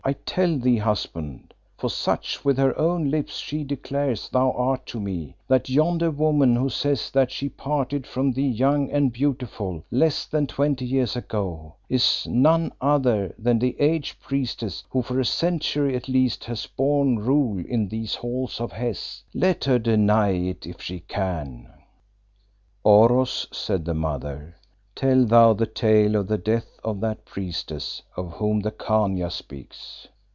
[0.03, 4.99] "I tell thee, husband for such with her own lips she declares thou art to
[4.99, 10.25] me that yonder woman who says that she parted from thee young and beautiful, less
[10.25, 15.95] than twenty years ago, is none other than the aged priestess who for a century
[15.95, 19.21] at least has borne rule in these halls of Hes.
[19.35, 21.67] Let her deny it if she can."
[22.83, 24.55] "Oros," said the Mother,
[24.93, 30.07] "tell thou the tale of the death of that priestess of whom the Khania speaks."